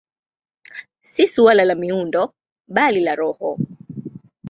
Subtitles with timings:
[1.09, 2.25] Si suala la miundo,
[2.79, 3.57] bali la roho.